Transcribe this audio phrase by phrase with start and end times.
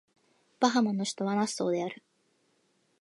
[0.59, 2.01] バハマの首都はナッソーである